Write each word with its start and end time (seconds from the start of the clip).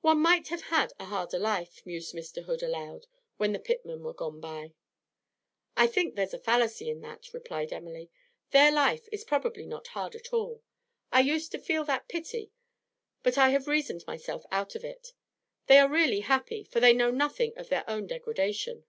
'One 0.00 0.20
might 0.22 0.48
have 0.48 0.62
had 0.62 0.94
a 0.98 1.04
harder 1.04 1.38
life,' 1.38 1.84
mused 1.84 2.14
Mr. 2.14 2.44
Hood 2.44 2.62
aloud, 2.62 3.06
when 3.36 3.52
the 3.52 3.58
pitmen 3.58 4.00
were 4.02 4.14
gone 4.14 4.40
by. 4.40 4.72
'I 5.76 5.86
think 5.88 6.14
there's 6.16 6.32
a 6.32 6.38
fallacy 6.38 6.88
in 6.88 7.02
that,' 7.02 7.34
replied 7.34 7.70
Emily. 7.70 8.10
'Their 8.52 8.72
life 8.72 9.06
is 9.12 9.22
probably 9.22 9.66
not 9.66 9.88
hard 9.88 10.14
at 10.14 10.32
all. 10.32 10.62
I 11.12 11.20
used 11.20 11.52
to 11.52 11.58
feel 11.58 11.84
that 11.84 12.08
pity, 12.08 12.52
but 13.22 13.36
I 13.36 13.50
have 13.50 13.68
reasoned 13.68 14.06
myself 14.06 14.46
out 14.50 14.74
of 14.74 14.82
it. 14.82 15.12
They 15.66 15.78
are 15.78 15.90
really 15.90 16.20
happy, 16.20 16.64
for 16.64 16.80
they 16.80 16.94
know 16.94 17.10
nothing 17.10 17.52
of 17.58 17.68
their 17.68 17.84
own 17.86 18.06
degradation.' 18.06 18.86